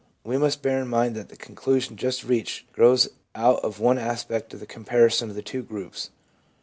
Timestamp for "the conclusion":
1.29-1.95